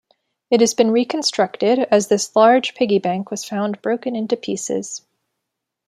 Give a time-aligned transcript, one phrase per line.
[0.49, 5.03] It has been reconstructed, as this large piggy bank was found broken into pieces.